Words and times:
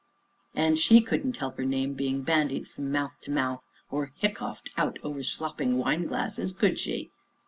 "And 0.55 0.79
she 0.79 0.99
couldn't 0.99 1.37
help 1.37 1.57
her 1.57 1.63
name 1.63 1.93
being 1.93 2.23
bandied 2.23 2.67
from 2.67 2.91
mouth 2.91 3.13
to 3.21 3.29
mouth, 3.29 3.61
or 3.91 4.11
'hiccoughed 4.17 4.71
out 4.75 4.97
over 5.03 5.21
slopping 5.21 5.77
wineglasses,' 5.77 6.53
could 6.53 6.79
she?" 6.79 7.11